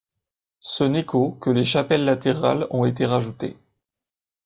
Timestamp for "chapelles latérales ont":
1.63-2.85